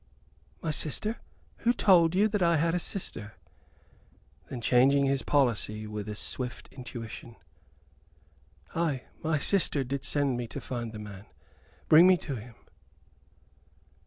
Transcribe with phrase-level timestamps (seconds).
[0.63, 1.21] "My sister
[1.57, 3.35] who told you that I had a sister?"
[4.49, 7.35] Then, changing his policy with swift intuition:
[8.73, 11.27] "Ay, my sister did send me to find the man.
[11.87, 12.55] Bring me to him."